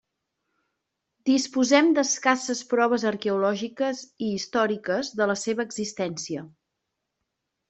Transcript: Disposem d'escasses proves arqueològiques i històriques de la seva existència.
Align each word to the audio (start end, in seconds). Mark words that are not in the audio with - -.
Disposem 1.29 1.91
d'escasses 1.99 2.63
proves 2.71 3.05
arqueològiques 3.11 4.01
i 4.29 4.31
històriques 4.39 5.13
de 5.21 5.29
la 5.35 5.37
seva 5.45 5.69
existència. 5.71 6.49